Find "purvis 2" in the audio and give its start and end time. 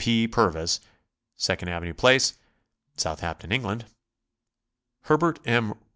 0.27-1.53